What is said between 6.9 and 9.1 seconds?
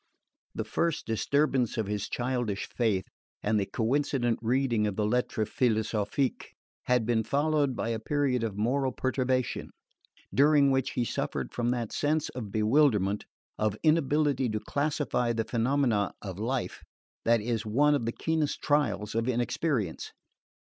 been followed by a period of moral